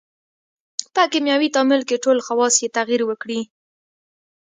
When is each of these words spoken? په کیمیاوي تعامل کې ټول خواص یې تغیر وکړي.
په 0.93 1.03
کیمیاوي 1.11 1.49
تعامل 1.55 1.81
کې 1.87 2.01
ټول 2.03 2.17
خواص 2.25 2.53
یې 2.63 2.69
تغیر 2.77 3.01
وکړي. 3.05 3.39